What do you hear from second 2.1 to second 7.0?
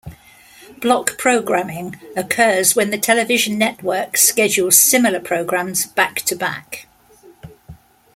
occurs when the television network schedules similar programs back-to-back.